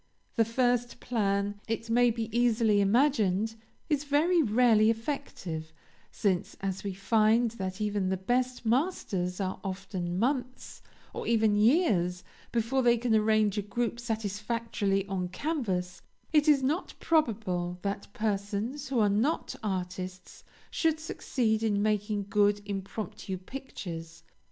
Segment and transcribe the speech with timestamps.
[0.35, 3.53] The first plan, it may be easily imagined,
[3.87, 5.71] is very rarely effective;
[6.09, 10.81] since, as we find that even the best masters are often months,
[11.13, 16.01] or even years, before they can arrange a group satisfactorily on canvas,
[16.33, 22.59] it is not probable that persons who are not artists should succeed in making good
[22.65, 24.23] impromptu pictures.